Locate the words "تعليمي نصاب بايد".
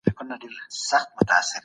0.03-1.29